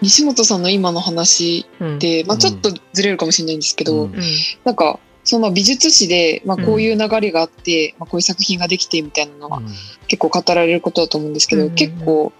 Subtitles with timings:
[0.00, 1.98] 西本さんの今の話うん。
[1.98, 4.14] で、まあ、ちょっとずれるかもしれないんですけど、うん。
[4.14, 4.22] うん
[4.64, 9.60] なんかその美術史で、まあ、こういう流れがあって、まあ、こういう作品ができてみたいなのが
[10.06, 11.74] 結構語られることだと思うんですけど、うん。
[11.74, 12.32] 結構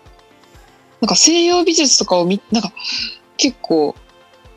[1.00, 2.72] なんか西洋美術とかを見なんか
[3.36, 3.94] 結構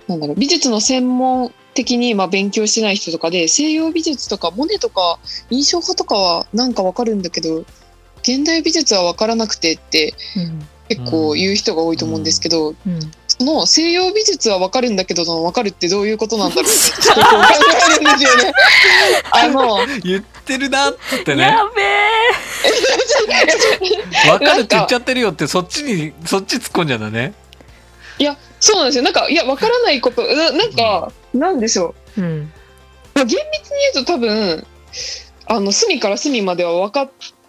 [0.07, 7.65] なんだろう美術の専門的にまあ勉強してない人とかで西洋美術とかモネとか印象派とかはなんかわかるんだけど
[8.21, 12.75] 現代美術はわからなくてってうん結構言う人が多いと思うんですけど、うん。
[13.27, 18.53] その西洋美術はわかるんだけどそのわかるってどういうことなんだろうってちょっと考えるんですよね。
[19.31, 21.43] あの言ってるなってね。
[21.43, 21.87] やべえ
[24.37, 27.33] 分かるって言っちゃってるよってそっちにそっち突っ込んじゃうんだね。
[28.19, 29.03] いやそうなんですよ。
[29.03, 32.21] なんかいやわからないことななんか、なんでしょう。
[32.21, 32.53] うん。
[33.15, 34.67] まあ厳密に言うと多分
[35.47, 37.40] あの隅から隅までは分かって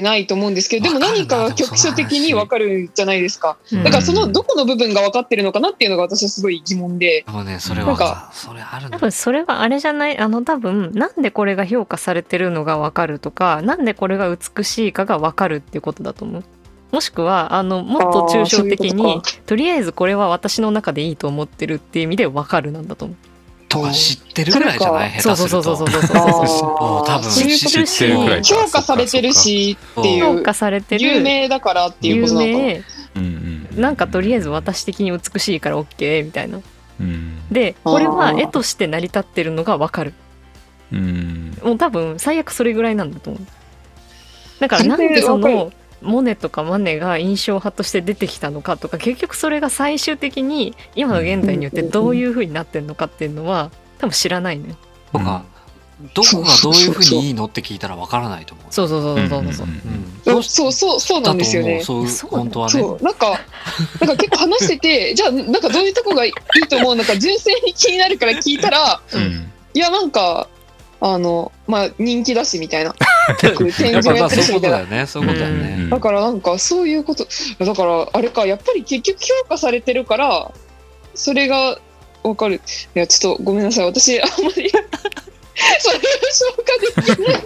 [0.00, 3.56] ないと思うんですけどでも何かが局所的に分かるじゃないですか。
[3.72, 3.84] うん。
[3.84, 7.24] だからそのどこの部分が分かってるのかなっていうのが私はすごい疑問で。
[7.28, 10.18] もうねそれはなんかそれある多分それはあれじゃない？
[10.18, 16.44] あの多分なんでこれが評価されてるのがわかるとかなんでこれが美しいかがわかるっていうことだと思う。
[16.92, 23.16] もしくはあのもっと抽象的にこととりあえずこれは私の中でいいと思ってるっていう意味でわかるなんだと思う
[23.68, 25.20] とか知ってるぐらいじゃない？
[25.20, 25.76] そうそう下手すると。
[25.76, 36.60] そうそうそうそうそうもう多分知ってるくらいか評価されてるしってい評う価されてる有名だからっていうこ有となのかなんうんなんかとりあえず私的に美しいから OK みたいな
[37.00, 40.14] うんでこれは絵として成り立ってるのがわかる
[40.92, 43.42] うんもう多分最悪それぐらいなんだと思う
[44.60, 54.76] だからなんでそのモネとかマネが印象派として出てきたのかとか結局それが最終的に今の現代によってどういう風になってるのかっていうのは多分知らないのよ
[55.12, 55.42] とか
[56.14, 58.66] どこがどういうふうにいいのって聞いたらわからないと思う。
[58.70, 60.38] そうそうそうそうそうそうう。
[60.40, 61.82] んそうそうそうなんですよね。
[61.82, 62.72] そうそうだ本当はね。
[62.72, 63.40] そうなんか
[64.02, 66.32] なんか結構話してて じゃあなんかどういうとこがいい
[66.68, 66.96] と思う？
[66.96, 69.50] のか純粋に気になるから聞いたらうん。
[69.72, 70.48] いやなんか
[71.00, 72.94] あのまあ人気だしみたいな。
[73.40, 74.76] 展示もやってるしみたいな。
[74.78, 75.06] そういうことだよね。
[75.06, 77.26] そういうことだようんねだからなんかそういうこと
[77.64, 80.52] だからあれかやっぱり結局評価されてるから
[81.14, 81.78] それが
[82.22, 82.56] わかる。
[82.94, 83.86] いやちょっとごめんなさい。
[83.86, 84.70] 私あんまり
[85.78, 86.00] それを
[86.30, 87.42] 消化できない。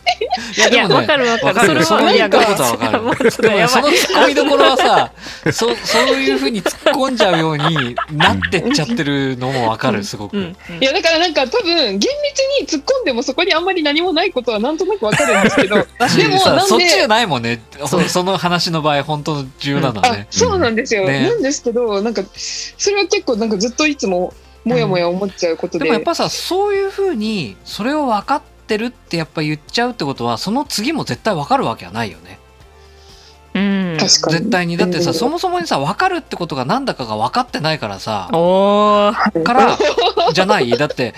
[0.57, 1.85] いやいやわかるわかる。
[1.85, 3.31] それは言いたいことはわかる。
[3.31, 5.13] でもそのツッコミどころはさ
[5.53, 10.57] そそういうふうに突っ込んじゃうようになってっちゃってるのもわかるすごく、うん。
[10.81, 12.09] いやだからなんか多分厳密
[12.61, 17.61] に突っ込んでもそこにあんまり何もないことはなんとなくわかるんですけど でもなんでさそっちじゃないもんね。
[18.09, 21.29] その話の場合本当の重要なのはあね、そうなんですよ、ね。
[21.29, 24.33] なんですけどなんかそれは結構なんかずっといつも
[24.65, 32.39] もやもや思っちゃうことで、でもやっぱさそういうふうにそれを分かってるってやっぱ言っちゃうってことはその次も絶対分かるわけはないよね。
[33.53, 33.97] うん。
[33.99, 34.37] 確かに。
[34.39, 34.77] 絶対に。
[34.77, 35.15] だってさうん。
[35.15, 38.29] そもそもにさ分かるってことがなんだかが分かってないからさ。
[38.33, 39.43] おー。
[39.43, 39.77] から
[40.33, 40.71] じゃない？
[40.71, 41.15] だって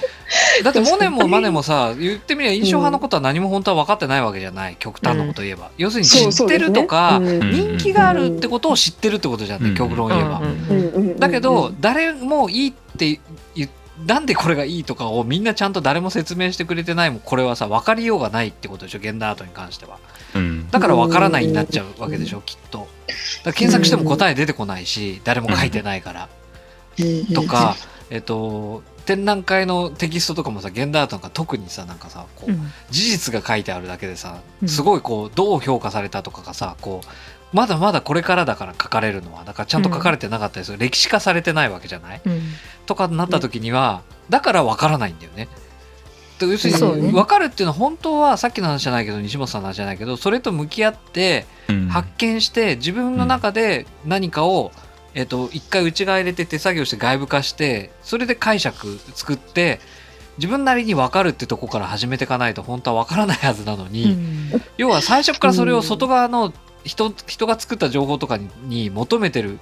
[0.64, 4.76] だってモネもマネもさ言ってみりゃ印象派のことは何も本当は分かってないわけじゃない。
[4.78, 9.75] 極端なこと言えば、要するに知ってるとか、ね人気があるってことを知ってるってことじゃんね、うん。
[9.76, 11.10] 極論言えば、うんうんうんうんうん。
[11.10, 13.20] うんだけど誰もいいって言
[14.06, 19.98] なんでこれがいいとかをみんなちゃんと誰も説明してくれてないもんこれはさ分かりようがないってことでしょ現代アートに関しては。
[20.34, 20.70] うん。
[20.70, 22.78] だから分からないになっちゃうわけでしょきっと。
[22.78, 22.88] だか
[23.46, 26.28] ら検索しても答え出てこないし誰も書いてないから。
[27.34, 27.76] とか
[28.10, 32.72] えっと展覧会のテキストとかもさ現代アートなんか特にさなんかさこううん。
[32.90, 34.69] 事実が書いてあるだけでさうん。
[34.69, 37.06] すごいこうどう評価されたとかがさこう
[37.52, 42.20] まだまだこれからだから書かれるのはだからちゃんと書かれてなかったりする、歴史化されてないわけじゃない。
[42.24, 42.40] うん。
[42.86, 45.48] とかになった時には、だから分からないんだよね。
[46.38, 51.88] で要するに分かるっていうのは本当はさっきの話じゃないけど西本さんの話じゃないけどそれと向き合ってうん。
[51.88, 54.72] 発見して自分の中で何かを、
[55.14, 59.78] えっと一回内側入れて手作業して外部化してそれで解釈作って
[60.38, 64.16] 自分なりに分かるってとこから始めていかないと本当は分からないはずなのに、
[64.78, 66.52] 要は最初からそれを外側の
[66.84, 69.58] 人人が作った情報とかにに求めてる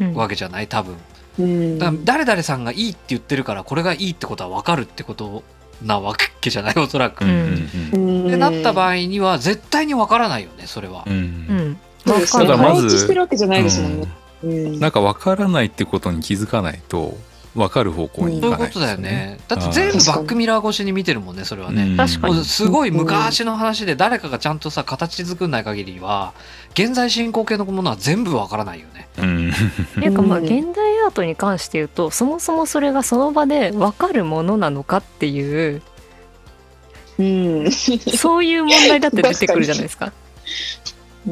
[0.00, 0.14] うん。
[0.14, 0.96] わけじゃない多分。
[1.38, 1.78] うん。
[1.78, 5.42] だから誰々さんがいいって言ってるからこれがいいってことは分かるってこと
[5.84, 7.24] なわけじゃないおそらく。
[7.24, 7.54] うん。
[7.54, 7.58] っ
[7.92, 8.30] うん。
[8.30, 11.04] てなった場合には絶対に分からないよねそれは。
[11.06, 11.10] う。
[11.10, 11.12] ん。
[11.12, 11.78] うん。
[12.06, 12.46] そうですね。
[12.46, 13.06] ただまず
[14.80, 17.16] なんか分からないってことに気づかないと
[17.54, 19.38] 分かる方向にそういう行かないことだよね。
[19.48, 21.96] だってはい全部バックミラー越しに見てるもんねそれはね。
[21.96, 26.34] 確かにすごい昔の話で誰かがちゃんとさ形作んない限りは
[26.72, 29.08] 現在進行形のものは全部分からないよね。
[29.18, 29.52] うんっ
[29.94, 35.82] ていうかまあうん現代アートに関して言うとそもそもそれがその場で分かるものなのかっていう
[37.18, 40.12] うんそういう問題だって出てくるじゃないですか。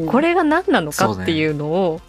[0.06, 2.00] これれが何なのかっていうのを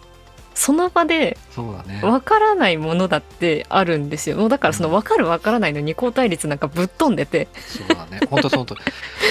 [0.54, 2.00] その場でそうだね。
[2.02, 4.36] わからないものだってあるんですよ。
[4.36, 8.20] もうだからその分かる分からないの二項対立なんかぶっ飛んでて、そうだね。
[8.30, 8.74] 本当そう本当。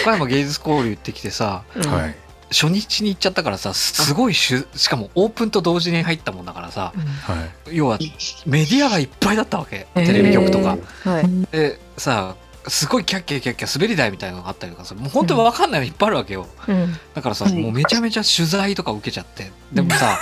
[0.03, 1.87] 岡山芸術交流行ってきてさうん。
[1.87, 2.15] はい。
[2.49, 7.01] 初日に行っちゃったからさすごいしゅしかもオープンと同時に入ったもんだからさうん。
[7.01, 7.75] はい。
[7.75, 7.97] 要は
[8.45, 9.87] メディアがいっぱいだったわけ。
[9.95, 12.35] テレビ局とか、はい、でさ
[12.67, 16.47] すごいキャッキャキャッキャ滑り台みたいなのがあったりとかさもう本当に分かんないのいっぱいあるわけよ。
[16.67, 16.93] うん。
[17.13, 17.53] だからさ、はい。
[17.61, 19.51] もうめちゃめちゃ取材とか受けちゃって。
[19.71, 20.17] でもさ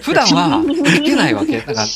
[0.00, 1.58] 普段は受けないわけ。
[1.60, 1.86] なんか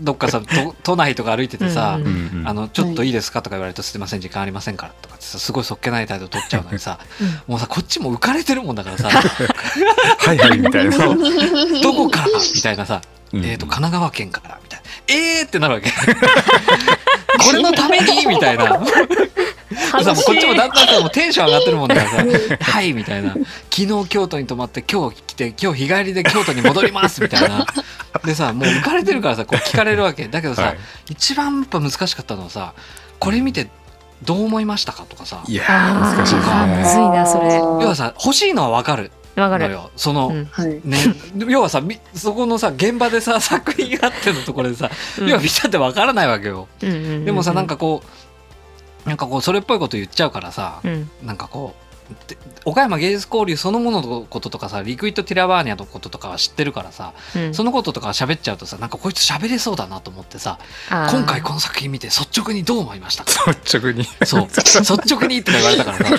[0.00, 6.98] どっかさ都都内とか歩いててさ、うんあのちょっといいですかとか言われるとすいません時間ありませんからとかってさすごいそっけない態度取っちゃうのにさ
[7.46, 9.08] もうさこっちも浮かれてるもんだからさ。
[9.08, 10.96] はいはいみたいな。
[11.82, 13.00] どこからみたいなさ、
[13.32, 13.44] うん。
[13.44, 14.67] えー、と神奈川県からみたいな
[15.06, 15.90] えーってなるわけ。
[17.44, 18.26] これのために？
[18.26, 18.64] みたいな。
[18.64, 22.16] さもうこっちもだんだんさもうテンション上がってるもんだからさ
[22.60, 23.34] 「はい」みたいな
[23.70, 27.66] 「昨日京都に泊まって今日来て今日日帰りで京都に戻ります」みたいな。
[28.24, 30.26] でさもう浮かれてるからさこう聞かれるわけ。
[30.28, 30.78] だけどさ、はい。
[31.10, 32.72] 一番やっぱ難しかったのはさ
[33.18, 33.68] これ見て
[34.22, 35.04] どう思いましたか？
[35.08, 35.42] とかさ。
[35.46, 37.54] いや難しいですむねずいなそれ。
[37.56, 40.44] 要はさ欲しいのは分かるわかる、のよその、うん。
[40.50, 40.80] はい。
[40.84, 40.98] ね、
[41.48, 44.90] 要はさみそこのさ現場でさ 作品があってのところでさ、
[45.20, 47.24] 要は見たって分からないわけよ、うんうんうんうん。
[47.24, 48.02] でもさなんかこ
[49.06, 51.10] うなんかこうそれっぽいこと言っちゃうからさ、うん。
[51.22, 51.88] なんかこう
[52.26, 57.54] で岡山芸術交流そのもののこととかさリクリット・ティラヴァーニャのこととかは知ってるからさ、うん。
[57.54, 60.58] そのこととか喋っちゃうとさなんかこいつ喋れそうだなと思ってさ
[60.88, 63.50] 今回この作品見て率直にどう思いましたか？
[63.52, 64.06] 率直に。
[64.24, 64.46] そう。
[64.48, 66.14] 率直にとか言われたからさ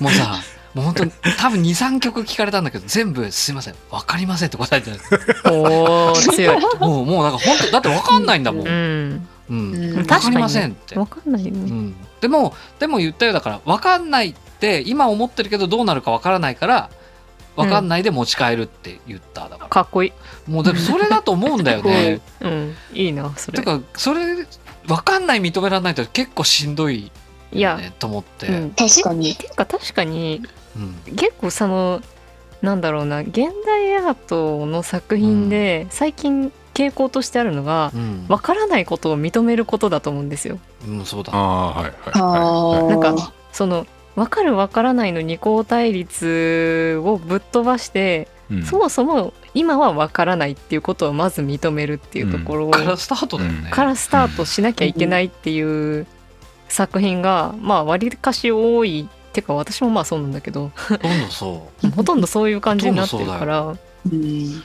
[0.00, 0.40] もうさ
[0.76, 3.74] もう本当に多分23曲聞かれたんだけど全部「すいません。
[3.90, 4.98] 分かりません」って答えてる
[5.46, 9.10] おー強い、もうもうなんか本当だって分かんないんだもん、ううん。
[9.10, 9.94] ん、うん。
[9.94, 16.90] 分かりませんって、わかんないよね、うん、でもでも言ったようだから分かんないって今思ってるけどどうなるか分からないから
[17.56, 22.20] 分かんないで持ち帰るって言っただから、かっこいい、もうでもそれだと思うんだよね。
[22.42, 23.58] うん、いいなそれ。
[23.58, 24.46] てかそれ
[24.86, 27.10] 分かんない認められないと結構しんどい
[27.52, 29.34] いや、よねと思って、うん、確かに。
[29.34, 30.42] ていうか確かに
[31.06, 31.16] うん。
[31.16, 32.00] 結構その
[32.62, 38.26] なんだろうな現代アートの作品で最近傾向としてあるのがうん。
[38.28, 40.58] わからないことを認めることだと思うんですよ。
[40.86, 41.32] うん、そうだ。
[41.34, 41.92] ああはいはい。
[42.12, 42.88] あはー。
[42.88, 48.62] なんかその分かる分からないの二項対立をぶっ飛ばして、いうん。
[48.64, 56.06] そもそも今は分からないっていうことをまず認めるっていうところからスタートだよね、からスタートしなきゃいけないっていう
[56.68, 60.72] 作品がまあ割かし多いってか私もまあそうなんだけど。
[60.74, 61.90] ほとんどそう。
[61.90, 63.60] ほとんどそういう感じになってるから。
[63.62, 64.62] うん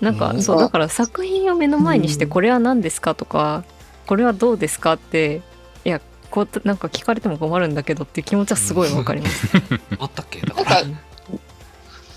[0.00, 0.42] なんかうん。
[0.42, 3.64] そうだから作品を目の前にしてうんこれは何ですかとか
[4.06, 5.40] これはどうですかって
[5.84, 6.00] いや
[6.30, 9.48] こうなんか聞かれても困るんだけどっていう気持ちはすごいわかります。
[9.98, 10.40] あったっけ？
[10.40, 11.00] だからなんか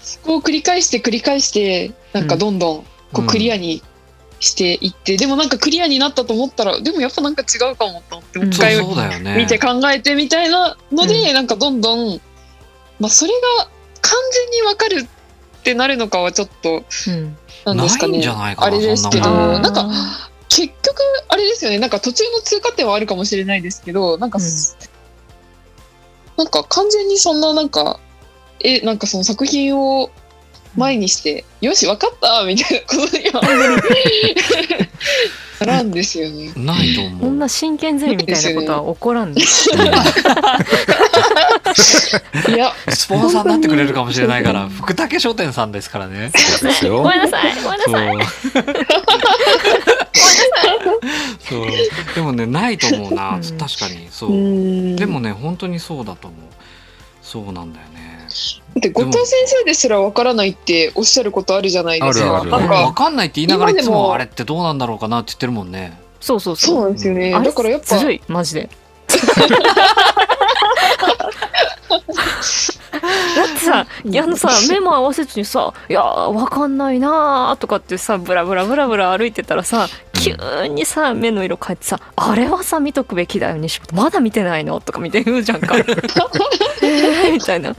[0.01, 3.81] そこを繰り返して繰り返してなんかどんどんこうクリアに
[4.39, 12.21] していって、でもなんかクリアになったと思ったらでもやっぱなんか違うかもと思ってもう一回そう見て考えてみたいなので、うなんかどんどん、
[12.99, 13.69] まあ、それが
[14.01, 15.07] 完全にわかる
[15.59, 17.37] ってなるのかはちょっとうん。
[17.65, 18.25] なんですかね。
[18.27, 19.61] あれですけどなもん。
[19.61, 19.89] なんか
[20.47, 21.79] 結局あれですよね。
[21.79, 24.39] なんか途中の通過点はあるかもしれないですけどなんか、
[26.37, 27.99] なんか完全にそんななんか
[28.61, 30.11] えなんかその作品を
[30.75, 34.35] 前にして、よし分かったみたいなことにはあんまり
[35.59, 36.53] ならんですよね。
[36.55, 37.19] ないと思う。
[37.19, 39.43] こんな真剣ゼミみたいなことは起こらんでい
[42.57, 46.31] やスポンサーになってくれるかもしれないから福武商店さんですからね。
[46.33, 47.01] そうですよ。
[47.03, 47.53] ごめんなさい。
[47.61, 47.93] ごめんなそう。
[47.93, 48.17] さい。
[51.41, 51.67] そう。
[52.15, 53.35] でもねないと思うな。
[53.35, 54.07] うん確かに。
[54.09, 54.31] そう。
[54.31, 54.95] うん。
[54.95, 56.39] でもね本当にそうだと思う。
[57.21, 57.98] そうなんだよね。
[57.98, 57.98] だ
[58.77, 62.39] って後藤先生ですら分からないっておっしゃることあるじゃないですか。
[62.41, 67.31] あるあるなん分かかんないって言いながらいつももあれってどうなんだろうかなって言ってるもんねそうそうそうなんですよね。
[67.31, 68.69] だからやっぱずるいマジで
[73.35, 80.35] だってさいやあのさ目も合わせずにさ「いやーわかんないな」とかってさブラブラブラブラ歩いてたらさ急
[80.67, 85.75] にさ目の色変えてさ「あれはさ見とくべきだよ西本まだ見てないの?」とか見て言うじゃんか。
[86.81, 87.75] えーみたいな。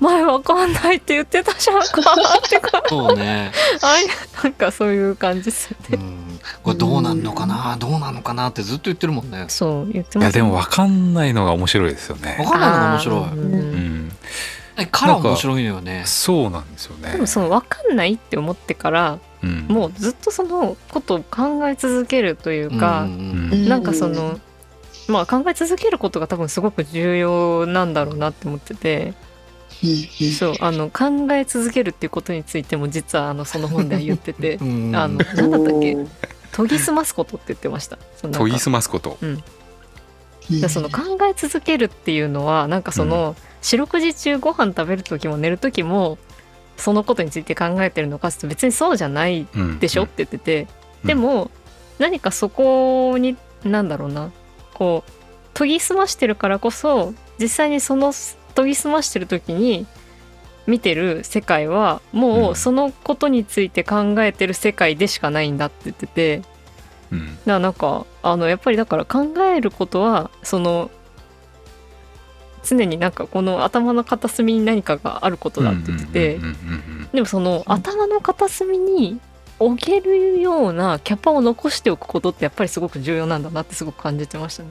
[0.00, 3.52] ま 前わかんないって言ってたじゃんかってかそうね。
[3.82, 4.06] あい
[4.42, 6.04] なんかそういう感じするね。
[6.04, 6.40] うん。
[6.62, 7.76] これどうなんのかな？
[7.78, 9.46] どうなのかなってずっと言ってるもんね。
[9.48, 13.18] そう言っていやますでも分かんないのが面白いですよ分ねかんないのが面白い。
[13.18, 13.32] あー。
[13.32, 13.52] うん。
[13.54, 14.12] うん
[14.90, 16.02] から面白いのよね。
[16.04, 17.12] そうなんですよね。
[17.12, 19.66] でもその分かんないって思ってからうん。
[19.68, 23.50] もうずっとそのことを考え続けるというか、うん。
[23.52, 23.68] うん。
[23.68, 24.40] なんかその、
[25.08, 29.06] まあ考え続けることが多分すごく重要なんだろうなって思ってて。
[29.08, 29.14] うん
[30.32, 34.54] そうあの考え続けるっていうことについても実はあのその本では言ってて。
[34.62, 35.96] うんあの何だったっけ？
[36.56, 37.98] 研ぎ澄ますことって言ってました。
[38.22, 39.18] 研ぎ澄ますこと。
[40.48, 46.18] でその考え続けるっていうのはなんかその、四六時中ご飯食べる時も寝る時も
[46.76, 50.66] そのことについて考えてるのかって別にそうじゃないうんでしょって言ってて、
[51.02, 51.08] うん。
[51.08, 51.50] でも
[51.98, 54.30] 何かそこになんだろうな
[54.74, 55.10] こう
[55.54, 58.12] 研ぎ澄ましてるからこそ実際にその
[58.54, 59.86] 研ぎ澄ましてる時に
[60.66, 62.56] 見てる世界はもううん。
[62.56, 66.42] そのことについて考えてる世界でしかないんだって言ってて、
[67.12, 67.26] うん。
[67.26, 70.90] だからなんかあのやっぱりだから考えることはその
[72.64, 76.40] 常になんかこの頭の片隅に何かがあることだって言ってて
[77.12, 79.20] でもその頭の片隅に
[79.58, 84.68] 置けるようなキャパを残しておくことってやっぱりすごく重要なんだなってすごく感じてましたね。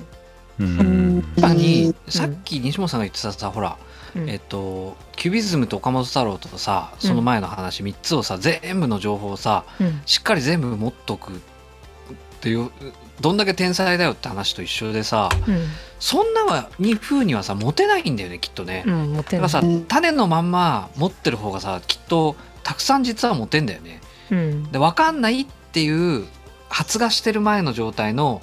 [0.60, 3.78] うんうん確かにうんさっき西本さんが言ってたさほら
[4.16, 11.36] うんえっとキュビズムと岡本太郎とかさその前の話3つをさ全部の情報をさうんしっかり全部持っとくっ
[12.42, 12.70] ていう
[13.22, 15.30] どんだけ天才だよって話と一緒でさ
[16.00, 18.84] そんなに風にはさ持てないんだよねきっとね。
[18.86, 19.50] うん、うん、持てない。
[19.50, 24.02] だからさうん種のまんま持ってる方がさきっとたくさん実は持てんだよね。
[24.32, 26.26] うん、で分かんないっていう
[26.70, 28.42] 発芽してる前の状態の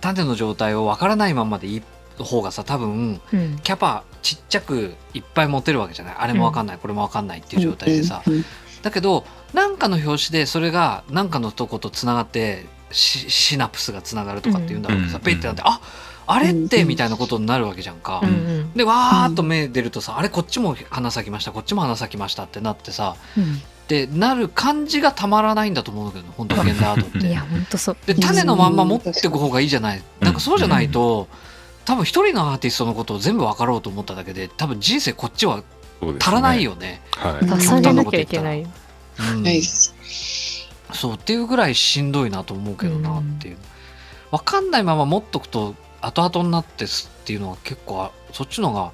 [0.00, 1.82] 種の状態を分からないまんまでいい
[2.18, 6.14] 方がさ多分うん、キャパちっちゃくいっぱい持てるわけじゃない？
[6.18, 8.44] あれも分かんない、これも分かんないっていう状態でさ、うん。
[8.82, 15.24] だけど何かの表紙でそれが何かのとことつながってシシナプスがつながるとかっていうんだろうけどさ、うん。
[15.24, 15.80] ペイってなってあ
[16.26, 16.88] あれってうん。
[16.88, 18.20] みたいなことになるわけじゃんか。
[18.22, 27.48] うん、うん、でわーっと目出るとさ、あれこっちも花咲きましたこっちも花咲きましたってなってさうん、でなる感じがたまらないんだと思うんだけど本当現代アートっ いや、て。
[27.48, 27.96] 本当そう。
[28.06, 30.02] で種のまんま持ってく方がいいじゃない。
[30.20, 31.28] なんかそうじゃないと、
[31.84, 35.62] 多分一人のアーティストのことを全部分かろうと思っただけで多分人生こっちは
[36.20, 37.00] 足らないよね。
[37.12, 38.68] はいうん下げなきゃいけないよ。
[39.20, 39.94] うんないです。
[40.92, 43.56] そうっていうぐらいしんどいなと思うけどなっていう。
[44.32, 48.90] 分かんないまま持っとくと後々になってすっていうのは結構あそっちのが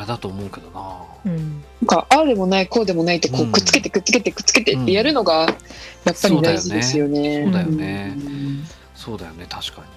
[0.00, 1.02] あれだと思うけどな。
[1.26, 3.52] うん、なんかああでもないこうでもないとこううん。
[3.52, 5.48] くっつけてくっつけてくっつけてってやるのがやっ
[6.22, 7.44] ぱり大事ですよね。
[7.44, 8.14] そうだよね。
[8.16, 8.64] うん。
[8.94, 9.44] そうだよね。
[9.46, 9.90] 確かにね。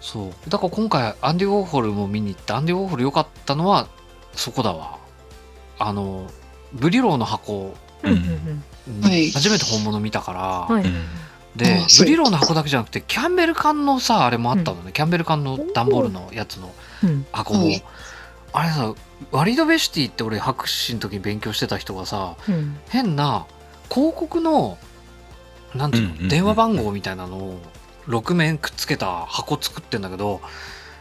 [0.00, 0.50] そう。
[0.50, 3.86] だから今回アンディ・ウォーホルも見に行ってアンディ・ウォーホル良かったのは
[4.32, 4.96] そこだわ。
[5.78, 6.26] あの
[6.72, 9.02] ブリローの箱、うん、うん、うん。
[9.02, 9.30] はい。
[9.30, 10.90] 初めて本物見たから、うん、はい。
[11.54, 16.72] でブリローの箱だけじゃなくてキャンベル缶のさあれもあったのね、キャンベル缶の段ボールのやつの
[17.04, 17.84] うん、箱も、はい
[18.52, 18.94] あれさ
[19.30, 23.46] ワリド・ベシティって俺博士の時に勉強してた人がさうん、変な
[23.90, 24.78] 広告の
[25.74, 27.60] なんていうの、うんうんうん電話番号みたいなのを
[28.06, 30.40] 6面くっつけた箱作ってんだけど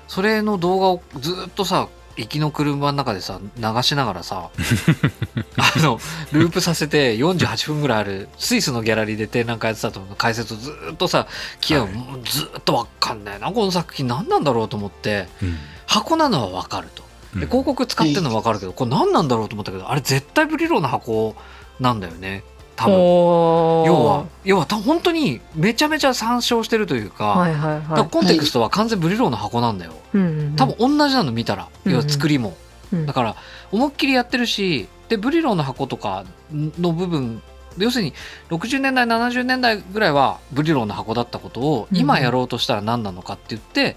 [0.08, 4.50] それの動画をずっとさ行きの車の中でさ流しながらさ
[5.58, 6.00] あの
[6.31, 10.15] ループさせて48分ぐらいあるスイスのギャラリーで展覧会やってたと思う。
[10.15, 11.27] 解説をずっとさ
[11.62, 11.89] 聞はい。
[12.29, 13.39] ずっとわかんない。
[13.39, 15.58] なこの作品何なんだろうと思ってうん。
[15.88, 17.03] 箱なのはわかると。
[17.34, 17.42] うん。
[17.42, 21.36] で広告使ってるのはわかるけど、これ何なんだろうと思ったけどあれ絶対ブリローの箱
[21.80, 22.44] なんだよね。
[22.76, 22.96] 多分。
[22.96, 29.94] 要は要はた本当にめちゃめちゃ参照してるというか,、はいはいはコンテクストは完全ブリローの箱なんだよ。
[30.14, 30.18] い。
[30.18, 33.36] うんうん、多分同じなの見たら、うん要は作りも、うんだから
[33.72, 37.42] 思いっきりやってるしでブリローの箱とかの部分
[37.78, 38.14] 要するに
[38.50, 41.98] 60年代70年代ぐらいはブリローの箱だったことをうん。
[41.98, 43.96] 今やろうとしたら何なのかって言って、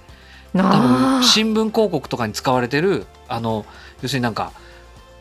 [0.55, 0.71] 多あ。
[0.71, 3.65] 分ー新聞広告とかに使われてるあの
[4.03, 4.53] 要するになんか、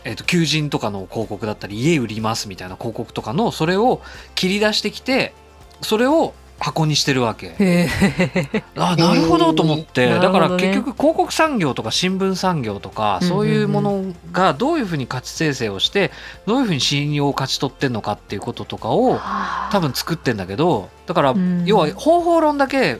[0.03, 4.01] えー、と求人とかの広告だったり家売りますみたいな広告とかのそれを
[4.35, 5.33] 切り出してきて
[5.81, 7.55] それを箱にしてるわけ。
[8.75, 16.11] あなるほどと思って、うんだから結局広告産業とか新聞産業とか、そういうものがどういうふうに価値生成をして
[16.45, 19.19] どういうふうに信用を勝ち取ってんのかっていうこととかを
[19.71, 21.65] 多分作ってんだけどだから、うん。
[21.65, 22.99] 要は方法論だけ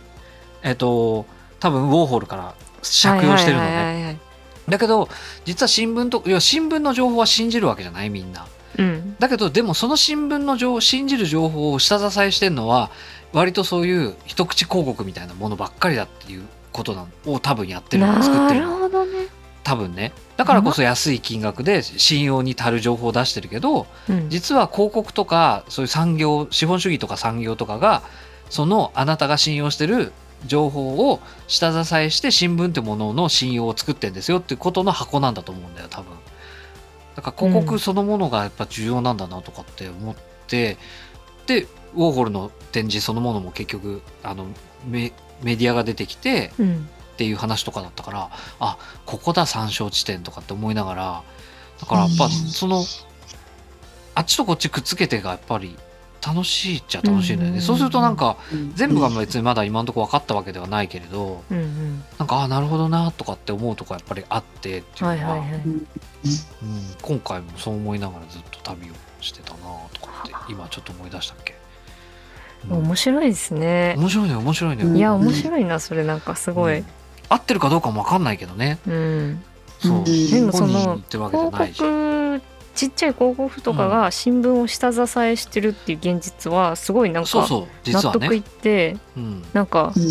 [0.62, 1.26] えっ、と
[1.64, 4.20] 多分ウォーホルから借用してるのね。
[4.68, 5.08] だけど
[5.46, 8.46] 実は新聞といや新聞の情報は信じるわけじゃないみんな。
[8.78, 9.16] うん。
[9.18, 12.92] だけどでもその新聞の情信じる情報を下支えしてるのは
[13.32, 16.44] 割とそういう一口広告みたいなものばっかりだっていう
[16.74, 19.28] ことなのを多分やってるの作っなるてるのほどね。
[19.64, 28.04] 多分ねだからこそ安い金額で信用に足る情報を出してるけどうん実は広告とかそういう産業資本主義とか産業とかが
[28.50, 30.12] そのあなたが信用してる
[30.46, 36.14] 情報を下支えして新聞ってものの信用を作ってんですよっていうことの箱なんだと思うんだよ多分
[37.16, 40.16] だから広告そのものがやっぱ重要なんだなとかって思っ
[40.48, 40.78] て、
[41.46, 44.48] でウォーホルの展示そのものも結局あの
[44.88, 46.52] メメディアが出てきて。
[47.14, 51.24] っていう話とかだったからあここだ参照地点とかって思いながら
[51.80, 52.84] だからやっぱその
[54.16, 55.78] あっちとこっちくっつけてがやっぱり
[56.26, 58.74] 楽しいっちゃ楽しいんだよね、うんそうするとなんかうん。
[58.76, 62.04] 全部が別にまだ今のところ分かったわけではないけれどうんうん。
[62.18, 65.62] なんかああなるほどなとかって思うとこやっぱりあってっていうのは、はいはいはい。
[65.66, 65.88] うん、
[67.02, 69.58] 今回もそう思いながらずっと旅をしてたな
[69.94, 71.56] とかって今ちょっと思い出したっけ、
[72.70, 72.78] うん。
[72.84, 73.96] 面白いですね。
[73.98, 76.80] 面白いね面白いね、うんいや面白いなそれなんかすごい。
[76.80, 76.86] うん。
[77.30, 78.80] 合ってるかどうかも分かんないけどね。
[78.88, 79.44] うん。
[79.80, 81.78] そう、うんでもそのってるわけじゃ広ないし。
[81.80, 82.42] 告
[82.76, 87.48] ちっちゃい広告とかが新聞を下支えしてるっていう現実はすごいなんか
[87.86, 90.04] 納得いね、ってうん、なんかうん。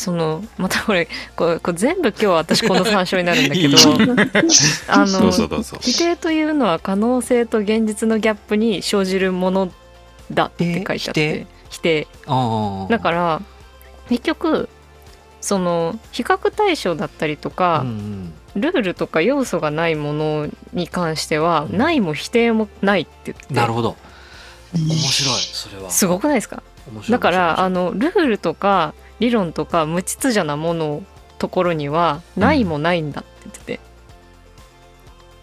[0.00, 3.76] そのまたこれこれこれ全部今日は私この参照になるんだけど
[4.88, 5.30] あどの
[5.80, 9.70] 否定というのは可能性と現実のギャップに生じるもの
[10.32, 12.08] だって書いてあって否定？
[12.88, 13.42] だから
[14.08, 14.70] 結局
[15.42, 21.76] その比較対象だったりとかうん、うんルールとか要素がないものに関しては、うん。
[21.76, 23.54] ないも否定もないって言って。
[23.54, 23.96] なるほど。
[24.74, 25.90] 面白いそれは。
[25.90, 26.62] すごくないですか？
[27.08, 31.02] だからあ面のルールとか理論とか無秩序なものの
[31.38, 33.80] ところにはないもないんだって言ってて、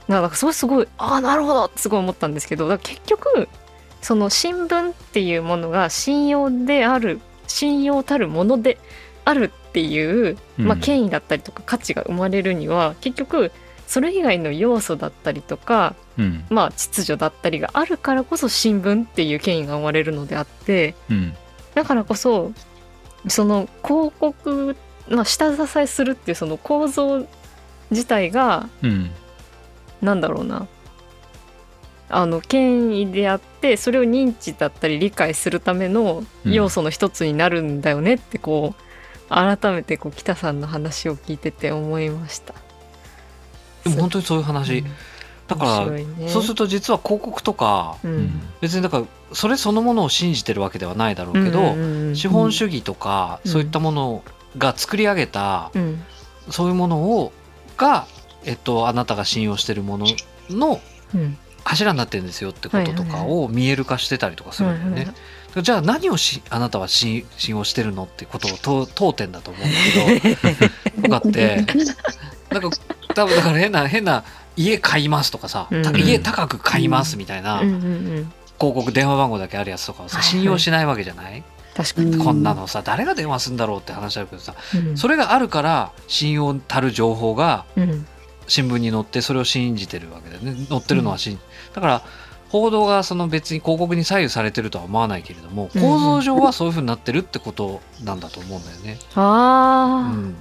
[0.08, 3.48] なんかそれすごいああなるほどってすごい思ったんですけどだから結局
[4.02, 8.78] その新聞っていうものが信用である信用たるもので
[9.26, 10.82] あるっていう、まあ、うん。
[10.82, 13.52] 権威だったりとか価値が生まれるには結局
[13.86, 16.46] それ以外の要素だったりとか、うん。
[16.50, 21.36] まあ、秩序だったりがあるからこそ新聞っていう権威が生まれるのであってうん。
[21.76, 22.52] だからこそ
[23.28, 24.76] その広告
[25.10, 27.28] の下支えするっていうその構造
[27.92, 29.12] 自体がうん。
[30.02, 30.68] なんだろうな。
[32.10, 38.87] あの権威であってそれを認知だったり理解するための要素の一つになるんだよねってこう
[39.30, 42.54] 改めてこう北さんの話を聞いてて思いました。
[43.84, 44.84] でも本当にそういう話、
[45.48, 46.30] だから、ね。
[46.30, 48.18] そうすると実は広告とかううん。
[48.26, 53.52] ん別にだからそれそのものを信じてるわけではないだろうけど、うんうんうん資本主義とか、うん。
[53.52, 54.24] そういったもの
[54.58, 56.04] が作り上げた、うん。
[56.50, 57.32] そういうものを
[57.78, 58.08] が、
[58.46, 60.08] えっと、あなたが信用してるもの
[60.50, 60.82] の
[61.14, 61.38] うん。
[61.64, 64.96] 柱になってるんですよってこととかを見える化してたりとかするんだよね。
[64.96, 65.16] はいはい
[65.62, 70.62] じゃあ何をしあなたは信信用してるのってことを問当店だと思うんだけど
[71.04, 71.66] とかって
[72.50, 72.78] なんか
[73.14, 74.24] 多分だから変な変な
[74.56, 75.84] 家買いますとかさ、うん。
[75.84, 77.70] た家高く買いますみたいなうん。
[77.70, 78.34] うん広うん。
[78.58, 80.32] 告電話番号だけあるやつとかをさはいはい。
[80.32, 81.44] 信用しないわけじゃない、
[81.76, 84.98] 確かに、うんこんなのさ誰が電話するんだろうって話あるけどさうん。
[84.98, 88.08] それがあるから信用たる情報がうん。
[88.48, 90.66] 新聞に載ってそれを信じてるわけだよね。
[90.70, 91.38] 載ってるのは信
[91.76, 92.02] だから
[92.50, 98.98] 報道がその別に広告に左右されてるとは思わないけれどもうん構造上はそういうふうになってるってことなんだと思うんだよね。
[99.16, 100.10] うあ。
[100.10, 100.36] あ、ん、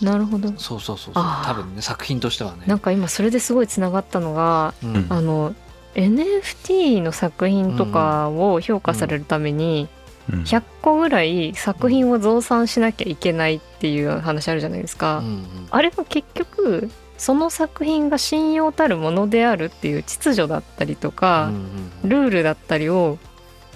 [0.00, 0.52] なるほど。
[0.58, 1.24] そうそうそうそう。
[1.44, 2.64] 多分ね作品としてはね。
[2.66, 5.06] なんか今それですごいつながったのがうん。
[5.08, 5.54] あの
[5.94, 9.88] NFT の作品とかを評価されるために
[10.32, 10.42] うん。
[10.42, 15.18] 100個ぐらい作品を増産しなきゃいけないっていう話あるじゃないですか。
[15.18, 15.44] うんうん。
[15.70, 21.58] あれは結局その作品が信用たるものであるっていう秩序だったりとか、うんう
[22.06, 23.18] んルールだったりを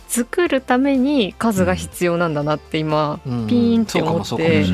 [0.08, 4.64] 作るために数が必要なんだなって今、ピーンって思って。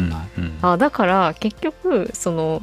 [0.63, 2.63] あだから結局その、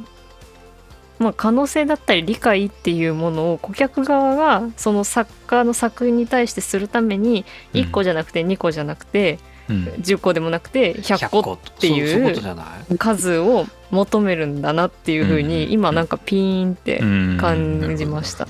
[1.18, 7.44] まあ、可能性だったり理解っていうものを顧客側がその作家の作品に対してするために
[7.74, 17.38] 1個じゃなくて2個じゃなくてうん10個でもなくて100個っていう数を求めるんだなっていうふうにうん今なんかピーンってうん。
[17.38, 18.46] 感じました。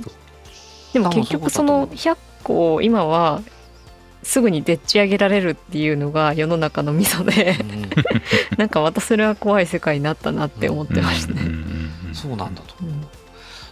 [0.93, 3.43] でも結局その100個を今は
[4.23, 7.57] すぐにでっち上げられるっていうのが世の中のミソで
[8.57, 11.43] なんかまたそれは怖い世界になったなって思ってましたね。
[12.13, 12.93] そうなんだと思う。
[12.93, 13.07] うん。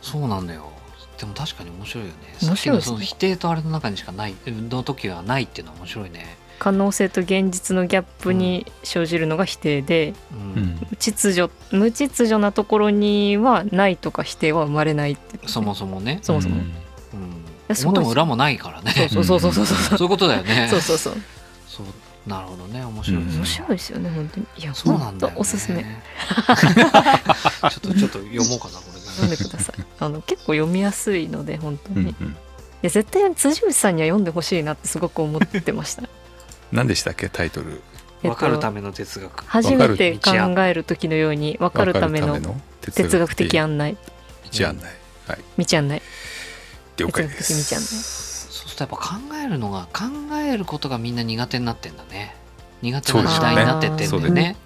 [0.02, 0.70] そうなんだよ。
[1.18, 2.14] でも確かに面白いよね。
[2.42, 2.82] 面白いね。
[2.82, 6.36] その否定とあれの中にしかない、の時はないっていうのは面白いね。
[6.58, 10.62] 可能性と現実のギャップに生じるのが否定で、うん。
[10.62, 10.96] うん。
[10.98, 15.38] 秩序無秩序なところにはないとか否定は生まれないって。
[15.46, 16.18] そもそもね。
[16.22, 16.72] そもそも、うん。
[17.68, 19.08] 表も裏もないからね。
[19.10, 19.76] そうそうそうそうそう。
[19.76, 20.68] そうそういうことだよね。
[20.70, 21.14] そうそうそう
[21.66, 21.86] そう。
[22.28, 22.84] なるほどね。
[22.84, 23.36] 面白いね。
[23.36, 24.46] 面白いですよね本当に。
[24.58, 25.38] いやそうなんだよ、ね。
[25.40, 25.84] おすすめ。
[25.84, 29.06] ちょっとちょっと読もうかなこれで。
[29.06, 29.84] 読んでください。
[30.00, 32.36] あの結構読みやすいので本当に、いうんうん。
[32.86, 36.02] や絶対辻内さんには読んでほしいなってすごく思ってました
[36.72, 37.80] 何でしたっけタイトル？
[38.22, 39.44] えっわかるとための哲学。
[39.44, 42.40] 初めて考える時のように分かるための
[42.80, 43.96] 哲学的案内。
[44.58, 44.84] 道案内。
[45.28, 45.64] はい。
[45.64, 46.02] 道案内。
[46.96, 47.62] 了解です。
[47.64, 49.04] そうするとやっぱ考
[49.44, 50.04] えるのが考
[50.36, 52.34] えることがみんな苦手になってんだね。
[52.82, 54.56] 苦手な時代になってってんだよね。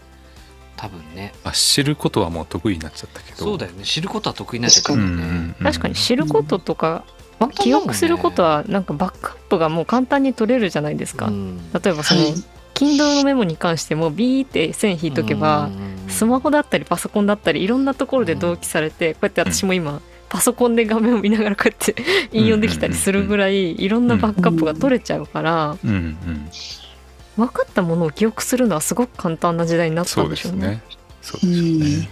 [0.77, 1.35] 多分ね。
[1.45, 3.37] まあ、知ることはもう得意になっちゃったけど。
[3.37, 3.85] そうだよね。
[3.85, 5.65] 知ることは得意になっちゃったんね、うんうんうん。
[5.65, 7.05] 確かに知ることとか
[7.41, 7.65] 簡単だもんね。
[7.65, 11.59] 記憶することはなんかバックアップがもう簡単に取れるじゃないですか、うん。
[11.73, 12.35] 例えばその、はい。
[12.75, 15.69] Kindle のメモに関してもビーって線引いとけば、
[16.09, 20.01] スマホだったりパソコンだったりいろんなところで同期されて、こうやって私も今
[20.31, 21.95] パソコンで画面を見ながらこうやって
[22.33, 30.61] 引用できたりするぐらいいろんなバックアップが取れちゃうから分かったものを記憶するのはすごく簡単な時代になったんででしょうね。
[30.61, 30.83] すね。
[31.21, 32.09] そうですよね。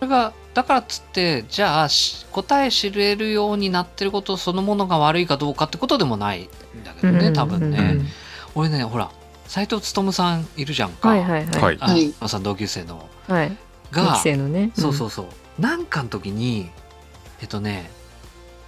[0.00, 8.06] それがだからっつってじゃあし答え知れるようになってることそのものが悪いかどうかってことでもないんだけどね多分ね、うん。
[8.54, 9.10] 俺ねほら
[9.46, 12.14] 斎藤勉さんいるじゃんか、はいはいはい。
[12.28, 13.08] さん同級生の。
[13.28, 13.56] はい。
[13.92, 14.70] が2期生のね。
[14.74, 15.26] そうそうそう。
[15.60, 16.70] なんかの時に
[17.40, 17.90] えっとね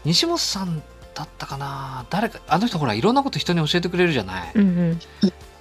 [0.05, 0.83] 西本さん
[1.15, 2.05] だったかな。
[2.11, 4.63] 誰かあの人ほらいろんなこと人に教えてくれるじゃない、うん。
[4.63, 4.99] うん。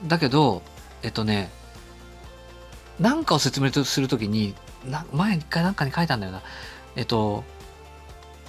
[0.07, 0.63] だけど
[1.03, 1.49] えっとね
[2.99, 4.55] なんかを説明するときに
[4.89, 6.41] な前一回なんかに書いたんだよな。
[6.95, 7.43] えっと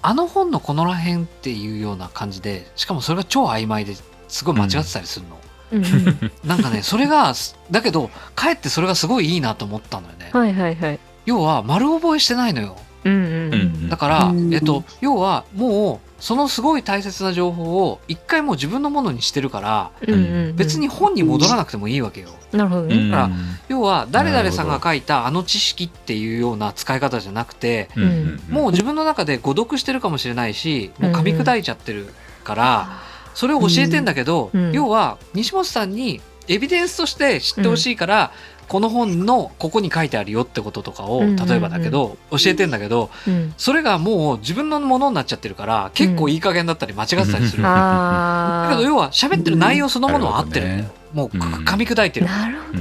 [0.03, 3.97] あの本のこのらへんっていうような感じでしかもそれが超曖昧で
[4.29, 5.41] すごい間違ってたりするの、
[5.73, 5.85] うん。
[5.85, 6.33] うん。
[6.45, 7.33] なんかねそれが
[7.71, 11.01] だけどかえってそれがすごいいいなと思ったのよね、はいはいはい。
[11.25, 13.23] 要は丸覚えしてないのようんうん。
[13.23, 13.89] うんうん。
[13.89, 20.21] だから、うんえっと、要はもうそのすごい大切な情報を一回もう自分のものにしてるからうんうん。
[20.21, 20.57] うん。
[20.57, 22.29] 別に本に戻らなくてもいいわけよ。
[22.53, 22.97] なるほどね。
[22.97, 23.11] うん。
[23.11, 23.31] から
[23.69, 32.09] 要は誰々なるほどさんが書いたあの知識っていうような使い方じゃなくてうんうんもう自分の中で誤読してるかもしれないしもう噛み砕いちゃってる
[32.45, 32.89] から
[33.35, 34.73] それを教えてんだけどうん。
[34.73, 38.33] 要は西本さんにエビデンスとして知ってほしいから
[38.69, 43.55] この本のここに書いてあるよってこととかをうん例えばだけど教えてんだけどうん。
[43.57, 47.63] それがもう自分のものになっちゃってるから結構いい加減だったり間違ってたりする。
[47.63, 50.85] だけど要は喋ってる内容そのものは合ってる。
[51.13, 52.27] もううん噛み砕いてる。
[52.27, 52.79] だかなるほど。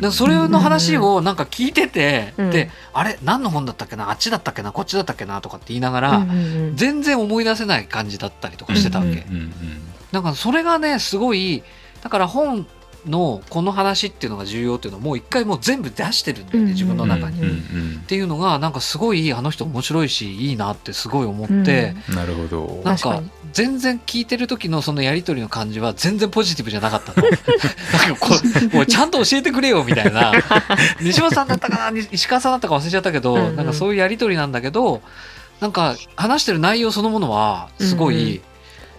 [0.00, 3.18] らそれの話をなんか聞いてて、うんで、あれ？
[3.22, 4.10] 何の本だったっけな？
[4.10, 4.72] あっちだったっけな？
[4.72, 5.40] こっちだったっけな？
[5.40, 6.26] とかって言いながら、
[6.74, 9.10] 全然思い出せない感じだったりとかしてたわけ。
[9.10, 9.52] うんうんうん
[10.12, 11.64] なんかそれがね、すごい、
[12.02, 12.66] だから本
[13.06, 16.66] のこの話っていうのが重要っていうのをもう一回もう全部出してるんだよね、うん。
[16.72, 17.40] 自分の中に。
[17.40, 22.14] っていうのがなんかすごいあの人面白いしいいなってすごい思って、うん。
[22.14, 22.82] なるほど。
[22.84, 27.26] なんか全然聞いてる時のそのやり取りの感じは全然ポジティブじゃなかったの。
[27.26, 28.34] なんかこ
[28.72, 30.32] う、もうちゃんと教えてくれよみたいな。
[31.00, 31.90] 西本さんだったかな？
[31.90, 33.56] に石川さんだったか忘れちゃったけど、うんうん。
[33.56, 35.00] なんかそういうやり取りなんだけど、
[35.60, 38.40] なんか話してる内容そのものはすごい、うんうん。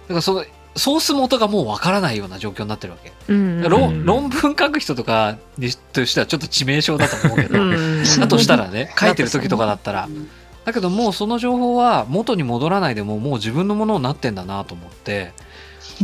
[0.10, 0.46] なんかその
[0.78, 3.12] ソース元がもうわからないような状況になってるわけ。
[3.28, 3.70] うんうん。
[3.70, 8.04] 論論文書く人とかにとしてはちょっと致命傷だと思うけど、うん。
[8.20, 10.08] だとしたらね、書いてる時とかだったら。
[10.66, 15.32] だけどもうその情報は元に戻らないでももう自分のものになってんだなと思って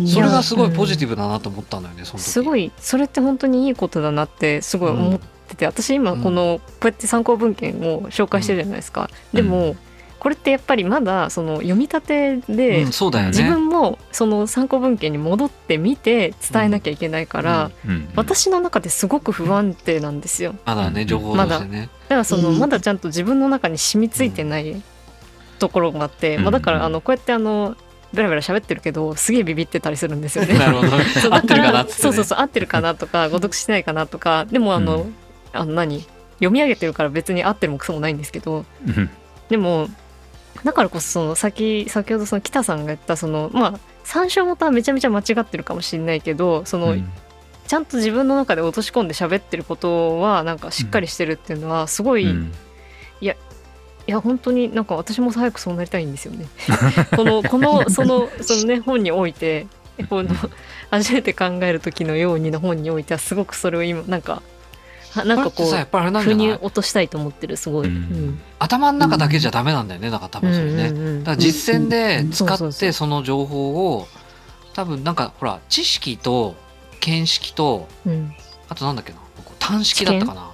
[0.07, 2.29] それがすごいポジティブだなと思ったのよねその時。
[2.29, 2.71] すごい。
[2.77, 9.37] それって本当にいいことだなってすごい思ってて、私今このこうやって参考文献を紹介してるじゃないですか、うん。
[9.37, 9.75] でも
[10.23, 13.31] これってやっぱりまだその読み立てで、うんそうだよね。
[13.31, 17.71] 自分もその参考文献に戻ってみて伝えなきゃいけないから、
[18.15, 20.55] 私の中ですごく不安定なんですよ。
[20.63, 22.07] まだね情報としてね、だ。
[22.07, 22.59] からそのうん。
[22.59, 24.81] まだちゃんと自分の中に染みついてない
[25.59, 26.43] ところがあって、うん。
[26.43, 27.75] まあ、だからあのこうやってあの
[28.13, 30.53] ベラベラ喋ってるけどすげえビビってたりするんですよね。
[30.57, 30.87] なるほど。
[31.35, 35.15] 合ってるかなね、そうそうそう合ってるかなとか誤読してないかなとかでもあの,、うん。
[35.51, 36.07] あの何？
[36.35, 39.09] 読み上げてるから別に合ってるもクソもないんですけどうん。
[39.49, 39.89] でも
[40.63, 47.09] だからこそその先先ほどその北さんが言ったそのまあ参照元はめちゃめちゃ間違ってるかもしれないけどその、うん。
[47.65, 52.51] ちゃんと自分の中で落とし込んで喋ってることはなんかしっかりしてるっていうのはすごい、いうん。
[54.07, 56.45] や本当になんか私も早くそうなりたいんですよね。
[57.15, 59.67] このこのそのそのね本において
[60.09, 60.29] この
[60.91, 64.41] 初めて考える時のようにの本においてはすごくそれを今なんかは
[65.15, 67.89] なんかこう腑に落としたいと思ってるすごい。
[68.59, 74.07] 頭の中だけじゃダメなんだよねだから多分それね、うんうんうんだから実践で使ってその情報を
[74.73, 76.55] 多分なんかほら知識と
[76.99, 78.33] 見識とうん。
[78.69, 79.19] あとなんだっけな
[79.59, 80.51] 単式だったかな。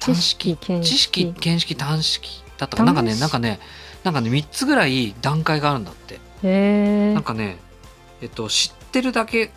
[0.00, 2.92] 単式見知識見識単式だったかな。
[2.92, 3.60] なんかねなんかね
[4.02, 6.14] なんかね3つぐらい段階があるんだって。
[6.14, 7.58] へえなんかね
[8.22, 9.50] えっと知ってるだけ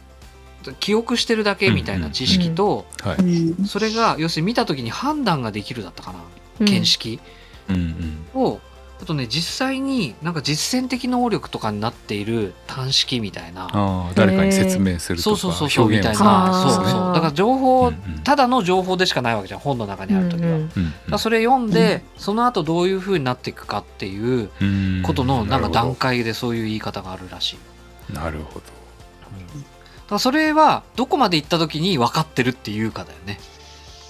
[0.79, 3.65] 記憶してるだけみたいな知識と、はい。
[3.65, 6.19] それが要するに見た時に判断ができるだったかな。
[6.65, 7.19] 見識、
[8.33, 8.59] を
[9.01, 14.11] あとね実際になんか実践的能力とかになっている単式みたいな。
[14.13, 16.51] 誰かに説明するとかそうそうそうみたいな。
[16.53, 17.93] そうそうだから情報、
[18.25, 20.43] ただの情報でしかないわけじゃん本の中にある時
[21.09, 21.17] は。
[21.17, 27.55] それ読んで、その後どういう風になっていくかっていううんことのなんか段階でそういう言い方があるらし
[28.09, 28.13] い。
[28.13, 28.59] なるほど。
[28.59, 28.71] だ
[30.09, 33.39] からそれはどこまで行った時に分かってるっていうかだよね。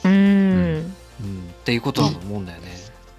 [0.05, 0.95] うん
[1.61, 2.69] っていうことだと思うんだよね。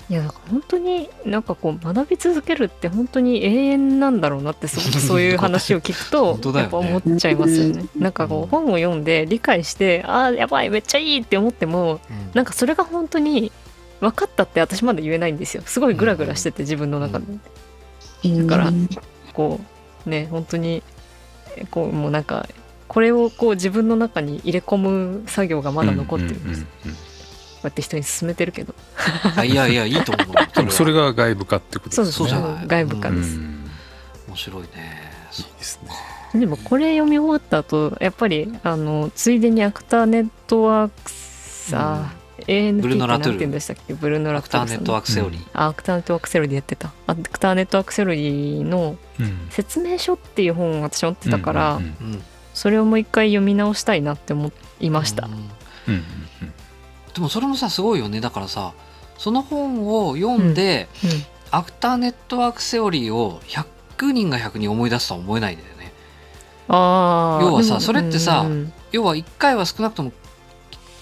[0.08, 7.84] いや本当になんかこう学び続けるって本当に永遠なんだろうなってすごくそういう話を聞くと やっぱ思っちゃいますよね。
[7.96, 13.52] なんかこう本を読んで理解してああやばいめっちゃいいって思ってもうんなんかそれが本当に
[14.00, 15.62] 分かったって私まだ言えないんですよ。
[15.64, 17.26] すごいグラグラしてて自分の中で。
[18.24, 18.72] だから
[19.32, 19.60] こ
[20.06, 20.82] うね本当に
[21.56, 22.48] えこうもうなんか
[22.90, 26.64] これをこう自分の中に入れ込む作業がまだ残ってるんです。
[26.64, 27.06] こうんうんうんう
[27.62, 28.74] やって人に勧めてるけど。
[29.36, 30.26] あいやいやいいと思う。
[30.56, 32.66] でもそれが外部化ってことそうですねそうじゃない。
[32.66, 33.36] 外部化うです。
[33.36, 33.70] ん
[34.28, 34.68] 面白いね。
[35.38, 35.78] いいです
[36.34, 42.12] ねでもこれ読み終わった後やっぱりあのついでにアクターネットワークさ、
[42.46, 43.94] ANT ブルノラトゥルってなんて言うんでしたっけ？
[43.94, 45.46] ブルノラアクターネットワーククセオリー。
[45.52, 52.22] あアクターネットワークセオリーでやってたアクターネットワークセオリーのうん説明書っていう本を私持ってたから、うんうんうん。
[52.60, 55.38] それをもう一回読み直したいなって思いました、うんうん
[55.88, 56.04] うん。
[57.14, 58.20] でもそれもさすごいよね。
[58.20, 58.74] だからさ
[59.16, 61.10] その本を読んで、うん
[61.52, 65.92] アクターネットワークセオリーを100人が100人思い出すとは思えないんだよね。
[66.68, 67.44] あー。
[67.46, 70.12] 要はさそれってさうん要は1回は少なくとも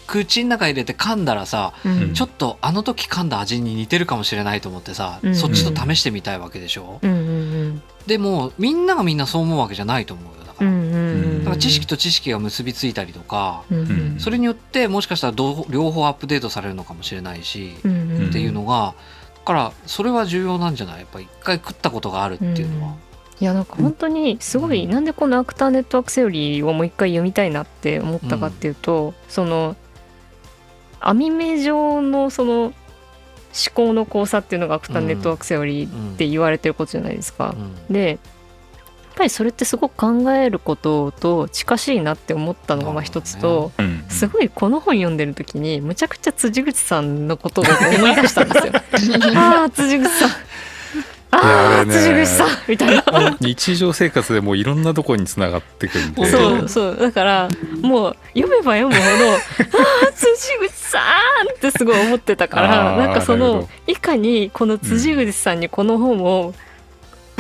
[0.07, 2.03] 口の中入れて噛んだらさうん。
[2.03, 5.35] うんちょっとあの時噛んだ味に似てるかもしれないと思ってさ、うん。
[5.35, 10.93] そっちと試してみたいわけでしょ、うんうんでもみんながみんなそう思うわけじゃないと思うから,、うんうん。
[10.93, 11.39] うん。
[11.41, 14.17] だから知識と知識が結びついたりとか、うんうん。
[14.19, 18.27] それによってもしかしたらどう両方アップデートされるのかもしれないし、うんうん。
[18.29, 18.95] っていうのが
[19.35, 21.01] だからそれは重要なんじゃない？
[21.01, 22.97] やっぱ一回食ったことがあるっていうのは。
[23.41, 24.91] いやなんか本当にすごい、うん。
[24.91, 29.77] なんでこのアクターネットワークセオリーをもう一回読みたいなって思ったかっていうと、その
[31.01, 32.75] 網目状のその思
[33.73, 37.55] 考の交差っていうのがアクターネットワークセオリーって言われてることじゃないですか。
[37.57, 37.93] うん。
[37.93, 38.19] で
[39.19, 48.73] ぱりそれってすごく考えることと近しいなって思ったのがまあ一つと、うんうんすごいこの本読んでる時にむちゃくちゃ辻口さんのことを思い出したんですよ。
[49.37, 50.31] ああ辻口さん
[51.31, 53.37] ああ、辻口さんみたいな。
[53.41, 57.49] 日常生活でもういろんなとこにつながってくんでそうそうだから
[57.83, 59.39] もう読めば読むほど「あ
[60.09, 60.99] あ辻口さ
[61.47, 66.55] ん!」ってすごい思ってたからなんかそのいかにこの辻口さんにこの本を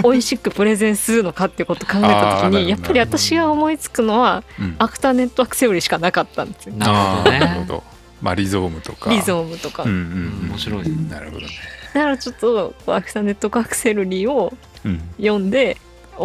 [0.03, 4.77] 美味しくプレゼンするのかっていうことを考えた時にやっぱり私が思いつくのはうん。
[4.79, 6.75] アクターネットワークセオリーしかなかったんですよ。
[6.77, 7.39] なるほどね。
[7.39, 7.85] あーなるほど。
[8.23, 9.11] まあリゾームとか。
[9.11, 10.89] リゾームとか、うんうんうん面白い。
[11.11, 11.49] なるほどね。
[11.95, 14.53] だからちょっとアクターネットワークセオリーを
[14.85, 15.77] うん読んで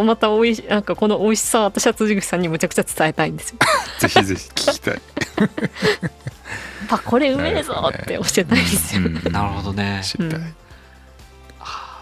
[0.02, 3.58] またおいしなんかこの美味しさを私は辻口さんにむちゃくちゃ伝えたいんですよ。
[4.00, 5.00] ぜひぜひ聞きたい。
[6.90, 9.02] あこれうめえぞって教えたいんですよ。
[9.02, 9.32] うんうん。
[9.32, 10.00] なるほどね。
[10.04, 10.40] 知りたい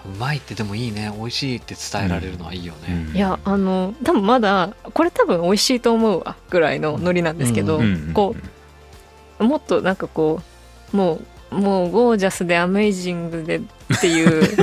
[0.04, 1.12] うまいってでもいいね。
[1.16, 3.10] 美味しいって伝えられるのはいいよね。
[3.14, 7.84] いやあの多分まだこれ多分美味しいと思うわぐらいのノリなんですけど、うん。
[7.84, 8.12] うん。
[8.12, 8.34] こ
[9.38, 10.40] もっとなんかこ
[10.92, 13.60] うもうもうゴージャスでアメイジングでっ
[14.00, 14.56] ていう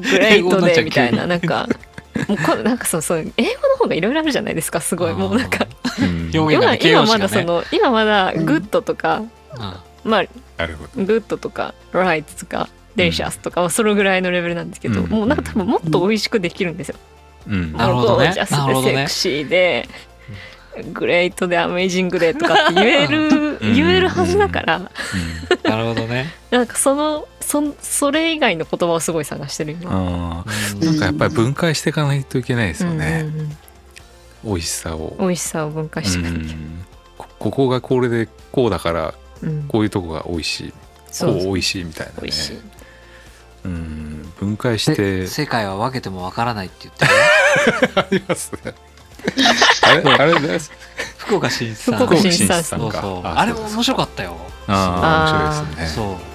[0.00, 1.68] グレイトでみたいななんか
[2.28, 5.14] もうこなんかそうそう英語の方がいろいろあるじゃないですかすごい。
[5.14, 5.66] もうなんか
[6.00, 9.30] うん今今まだその今まだ goodとか、うん。
[10.10, 15.08] まあ good とか right とか delicious とかはそれぐらいのレベルなんですけど、うん。
[15.08, 16.96] もうなんか多分もっと美味しくできるんですよ。
[17.48, 17.72] うん。
[17.72, 18.26] なるほどね。
[18.26, 19.88] gorgeous でセクシーで、
[20.92, 23.28] great で amazing でとかって言える、
[23.60, 23.74] うん。
[23.74, 24.78] 言えるはずだから、
[25.64, 26.32] なるほどね。
[26.50, 29.90] なんかそのそそれ以外の言葉をすごい探してる今。
[29.90, 30.90] な。
[30.90, 30.98] ん。
[30.98, 33.56] かやっぱり分解していかないといけないですようんね、うんうん。
[34.44, 35.16] 美味しさを。
[35.18, 36.42] 美味しさを分解していかなきゃ。
[36.42, 36.84] うん。
[37.18, 39.64] こここがこれでこうだからうん。
[39.68, 40.72] こういうとこが美味しい。
[41.10, 42.18] そうこう美味しいみたいなね。
[42.22, 42.58] 美味しい。
[43.64, 47.10] うん分解しせて世界は分けても分からないって言ってる。
[48.00, 48.74] ありますね。
[49.82, 50.72] あれあれです
[51.18, 53.26] 福岡新一さん福岡新一さんそうそう。
[53.26, 54.36] ああれも面白かったよ。
[54.66, 55.94] ああ面白いですね。
[55.94, 56.29] そう